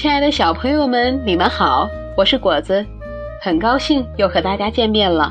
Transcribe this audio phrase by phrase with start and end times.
[0.00, 1.86] 亲爱的小朋友们，你们好，
[2.16, 2.82] 我是果子，
[3.38, 5.30] 很高兴又和大家见面了。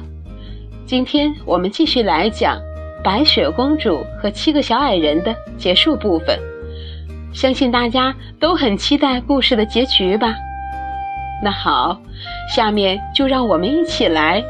[0.86, 2.56] 今天我们继续来讲
[3.04, 6.38] 《白雪公主和七个小矮人》的结束部分，
[7.34, 10.36] 相信大家都很期待故事的结局吧？
[11.44, 12.00] 那好，
[12.54, 14.44] 下面就让我们一起来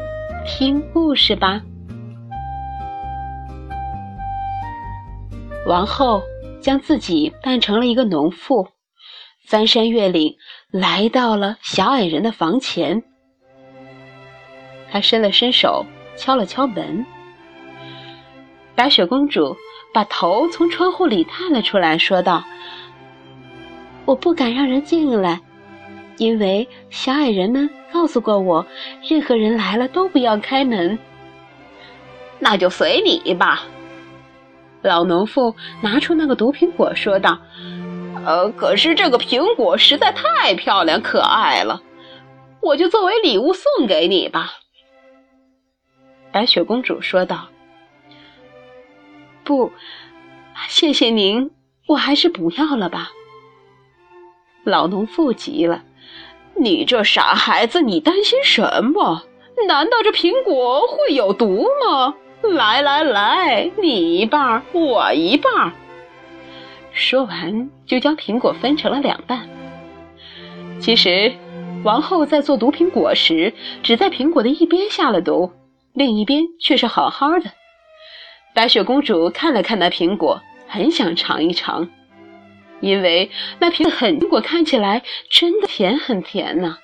[0.44, 1.62] 听故事吧。
[5.66, 6.20] 王后
[6.60, 8.68] 将自己扮成了一个农妇。
[9.44, 10.36] 翻山越岭，
[10.70, 13.02] 来到了小矮人的房前。
[14.90, 15.84] 他伸了伸手，
[16.16, 17.04] 敲了敲门。
[18.74, 19.56] 白雪公主
[19.92, 22.44] 把头从窗户里探了出来，说道
[24.06, 25.40] ：“我不敢让人进来，
[26.16, 28.64] 因为小矮人们告诉过我，
[29.08, 30.98] 任何人来了都不要开门。”
[32.38, 33.64] 那就随你吧。
[34.82, 37.38] 老农妇拿出那个毒苹果，说道。
[38.24, 41.80] 呃，可是这个苹果实在太漂亮可爱了，
[42.60, 44.52] 我就作为礼物送给你吧。”
[46.32, 47.48] 白雪公主说道。
[49.42, 49.72] “不，
[50.68, 51.50] 谢谢您，
[51.88, 53.10] 我还是不要了吧。”
[54.64, 55.82] 老农妇急了
[56.54, 59.24] ：“你这傻孩子，你担心什么？
[59.66, 62.14] 难道这苹果会有毒吗？
[62.42, 65.72] 来来来，你一半，我一半。”
[66.92, 69.48] 说完，就将苹果分成了两半。
[70.80, 71.32] 其实，
[71.84, 73.52] 王后在做毒苹果时，
[73.82, 75.52] 只在苹果的一边下了毒，
[75.92, 77.52] 另一边却是好好的。
[78.54, 81.88] 白雪公主看了看那苹果，很想尝一尝，
[82.80, 83.30] 因为
[83.60, 86.78] 那苹很果看起来真的甜，很甜呢。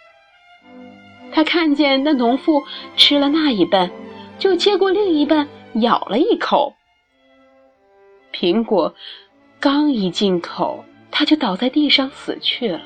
[1.32, 2.62] 她看见那农妇
[2.96, 3.90] 吃了那一半，
[4.38, 6.74] 就接过另一半咬了一口，
[8.32, 8.94] 苹果。
[9.66, 12.80] 刚一进口，他就倒在地上死去了。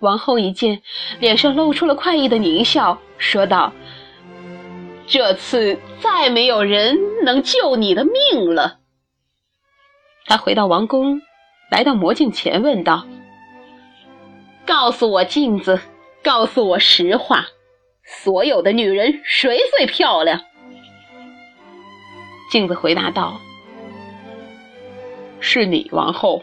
[0.00, 0.82] 王后一见，
[1.20, 3.72] 脸上露出了快意的狞笑，说道
[5.06, 8.80] ：“这次再没有人能救你的命了。”
[10.26, 11.22] 她回到王宫，
[11.70, 13.06] 来到魔镜前，问道
[14.66, 15.78] ：“告诉我，镜子，
[16.20, 17.46] 告诉我实话，
[18.24, 20.40] 所有的女人谁最漂亮？”
[22.50, 23.40] 镜子回答道。
[25.40, 26.42] 是你，王后，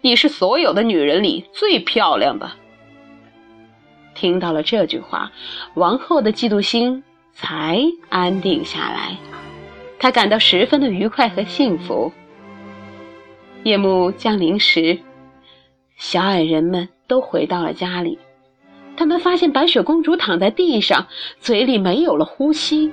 [0.00, 2.50] 你是所有的女人里最漂亮的。
[4.14, 5.32] 听到了这句话，
[5.74, 7.02] 王后的嫉妒心
[7.32, 9.16] 才安定下来，
[9.98, 12.12] 她感到十分的愉快和幸福。
[13.62, 14.98] 夜幕降临时，
[15.96, 18.18] 小矮人们都回到了家里，
[18.96, 21.06] 他们发现白雪公主躺在地上，
[21.38, 22.92] 嘴里没有了呼吸。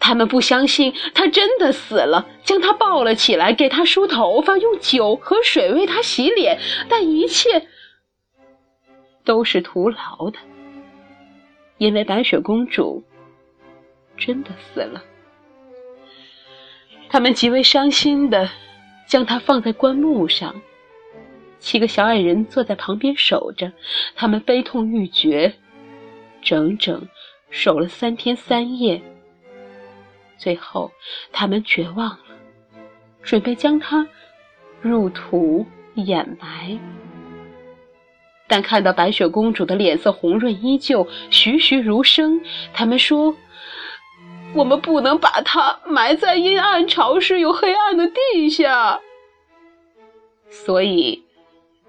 [0.00, 7.66] 他们不相信他真的死了，将他抱了起来，给他梳头发，用酒和水为他洗脸，但一切
[9.24, 10.38] 都是徒劳的，
[11.76, 13.02] 因为白雪公主
[14.16, 15.02] 真的死了。
[17.10, 18.48] 他们极为伤心的
[19.06, 20.54] 将她放在棺木上，
[21.58, 23.72] 七个小矮人坐在旁边守着，
[24.14, 25.54] 他们悲痛欲绝，
[26.42, 27.06] 整整
[27.50, 29.02] 守了三天三夜。
[30.38, 30.90] 最后，
[31.32, 32.18] 他们绝望了，
[33.22, 34.06] 准备将它
[34.80, 36.78] 入土掩埋。
[38.46, 42.40] 但看到白雪公主的脸色红润依旧，栩栩如生，
[42.72, 43.36] 他们说
[44.54, 49.00] ：“我们不能把它埋在阴暗、潮湿又黑暗的地下。”
[50.48, 51.22] 所以，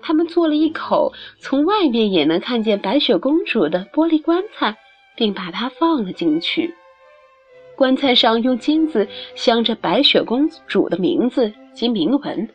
[0.02, 4.76] 他们做了一口从外面也能看见白雪公主的玻璃棺材，
[5.16, 6.76] 并把它放了进去。
[7.80, 12.50] 棺材上用金子镶着白雪公主的名字及铭文。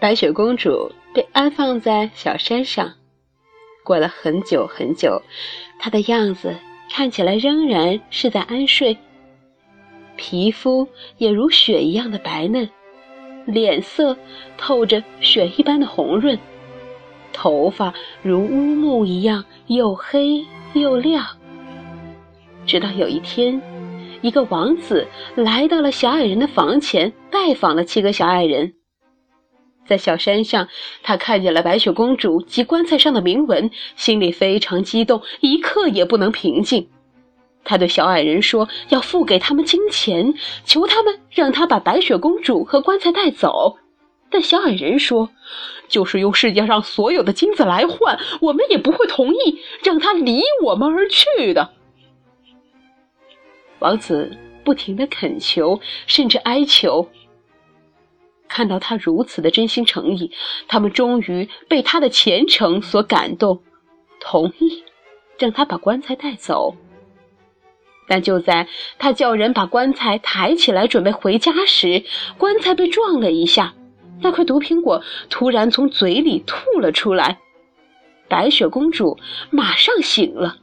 [0.00, 2.94] 白雪公主被安放在小山上，
[3.84, 5.20] 过了很久很久，
[5.78, 6.56] 她的样子
[6.90, 8.96] 看起来仍然是在安睡，
[10.16, 10.88] 皮肤
[11.18, 12.66] 也如雪一样的白嫩，
[13.44, 14.16] 脸色
[14.56, 16.38] 透着雪一般的红润，
[17.34, 17.92] 头发
[18.22, 20.42] 如乌木一样又黑
[20.72, 21.22] 又亮。
[22.66, 23.62] 直到有一天，
[24.22, 28.74] 一个王子来到了小矮人的房前，拜访了七个小矮人。
[29.86, 30.66] 在小山上，
[31.04, 36.88] 他看见了白雪公主及棺材上的铭文，心里非常激动，一刻也不能平静。
[37.62, 40.34] 他对小矮人说：“要付给他们金钱，
[40.64, 43.76] 求他们让他把白雪公主和棺材带走。”
[44.28, 45.30] 但小矮人说
[45.88, 51.70] ：“就是用世界上所有的金子来换，我们也不会同意让他离我们而去的。”
[53.78, 57.08] 王子不停的恳求，甚至哀求。
[58.48, 60.30] 看到他如此的真心诚意，
[60.68, 63.60] 他们终于被他的虔诚所感动，
[64.20, 64.84] 同意
[65.38, 66.76] 让他把棺材带走。
[68.08, 68.68] 但就在
[68.98, 72.04] 他叫人把棺材抬起来准备回家时，
[72.38, 73.74] 棺材被撞了一下，
[74.20, 77.40] 那块毒苹果突然从嘴里吐了出来。
[78.28, 79.18] 白雪公主
[79.50, 80.56] 马上醒了，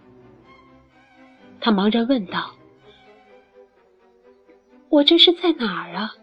[1.59, 2.52] 她茫然问道
[4.93, 6.13] ：“我这是在哪儿啊？”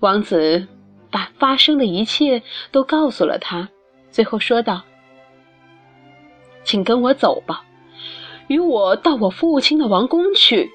[0.00, 0.68] 王子
[1.10, 3.66] 把发生的一切都告诉了他，
[4.10, 4.82] 最后说道
[6.64, 7.64] ：“请跟我走吧。”
[8.48, 10.70] 与我到我父亲的王宫去，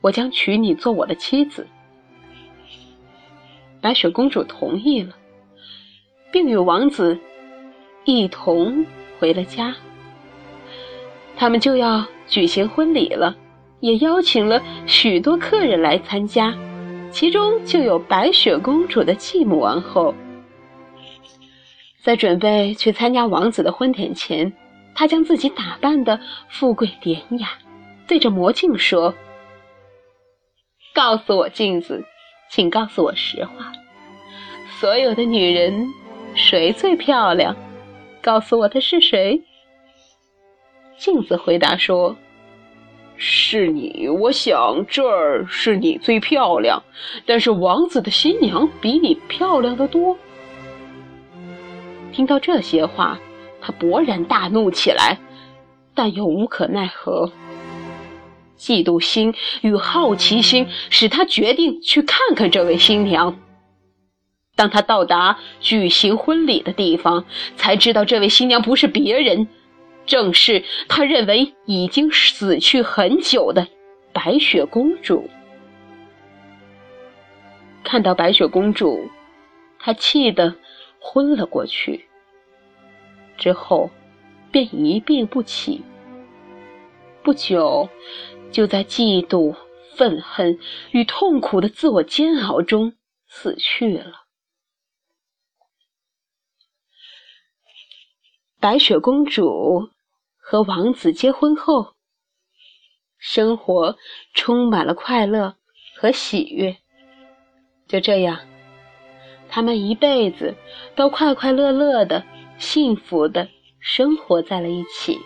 [0.00, 1.66] 我将娶你做我的妻子。
[3.80, 5.14] 白雪公主同意了，
[6.32, 7.18] 并与王子
[8.04, 8.84] 一同
[9.18, 9.74] 回了家。
[11.36, 13.36] 他们就要举行婚礼了，
[13.80, 16.56] 也邀请了许多客人来参加，
[17.10, 20.14] 其中就有白雪公主的继母王后。
[22.02, 24.52] 在准备去参加王子的婚典前。
[24.94, 27.50] 他将自己打扮的富贵典雅，
[28.08, 29.14] 对着魔镜说
[30.92, 32.04] ：“告诉我，镜子，
[32.50, 33.72] 请告诉我实话，
[34.80, 35.86] 所有的女人
[36.34, 37.54] 谁最漂亮？
[38.20, 39.40] 告诉我的是谁？”
[40.98, 42.16] 镜子回答说
[43.18, 46.82] ：“是你，我想这儿是你最漂亮，
[47.26, 50.16] 但是王子的新娘比你漂亮的多。”
[52.12, 53.18] 听到这些话。
[53.60, 55.18] 他勃然大怒起来，
[55.92, 57.30] 但又无可奈何。
[58.56, 63.36] 嫉妒心与好奇心使他决定去看看这位新娘。
[64.54, 67.24] 当他到达举行婚礼的地方，
[67.56, 69.48] 才知道这位新娘不是别人，
[70.08, 73.68] 正是他认为已经死去很久的
[74.12, 75.30] 白雪公主。
[77.84, 79.08] 看到白雪公主，
[79.78, 80.56] 他气得
[80.98, 82.06] 昏了过去。
[83.36, 83.90] 之后，
[84.50, 85.82] 便一病不起。
[87.22, 87.88] 不久，
[88.50, 89.54] 就在嫉妒、
[89.94, 90.58] 愤恨
[90.90, 92.94] 与痛苦的自我煎熬中
[93.26, 94.24] 死去了。
[98.60, 99.90] 白雪公主
[100.50, 101.94] 和王子结婚后，
[103.18, 103.98] 生活
[104.32, 105.56] 充满了快乐
[105.94, 106.78] 和喜悦。
[107.86, 108.40] 就这样，
[109.50, 110.56] 他们一辈子
[110.96, 112.24] 都快快乐乐的。
[112.56, 113.46] 幸福的
[113.78, 115.18] 生活在了一起。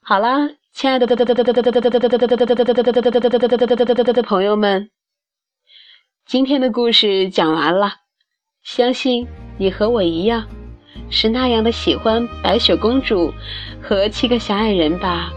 [0.00, 1.06] 好啦，亲爱的
[4.22, 4.90] 朋友们，
[6.24, 8.07] 今天的故事讲完了。
[8.70, 9.26] 相信
[9.56, 10.44] 你和我一样，
[11.08, 13.32] 是那样的喜欢白雪公主
[13.80, 15.32] 和七个小矮人吧。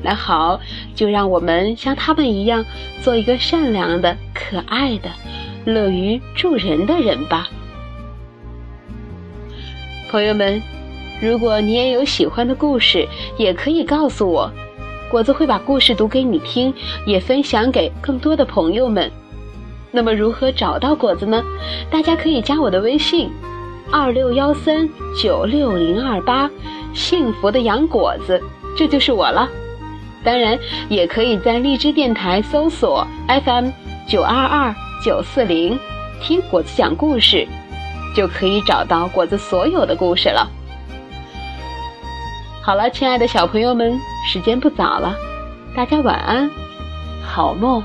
[0.00, 0.60] 那好，
[0.94, 2.64] 就让我们像他们一样，
[3.02, 5.10] 做一个善良的、可爱的、
[5.64, 7.48] 乐于助人的人吧。
[10.08, 10.62] 朋友们，
[11.20, 14.48] 如果你也有喜欢的故事，也可以告诉我，
[15.10, 16.72] 果子会把故事读给你听，
[17.04, 19.10] 也分享给更多的朋友们。
[19.92, 21.42] 那么，如何找到果子呢？
[21.90, 23.30] 大家可以加我的微信：
[23.90, 24.88] 二六幺三
[25.20, 26.48] 九六零二八，
[26.94, 28.40] 幸福的洋果子，
[28.76, 29.48] 这就是我了。
[30.22, 33.06] 当然，也可以在荔枝电台搜索
[33.44, 33.70] FM
[34.06, 34.74] 九二二
[35.04, 35.78] 九四零，
[36.22, 37.48] 听果子讲故事，
[38.14, 40.48] 就可以找到果子所有的故事了。
[42.62, 43.98] 好了，亲爱的小朋友们，
[44.30, 45.16] 时间不早了，
[45.74, 46.48] 大家晚安，
[47.24, 47.82] 好梦。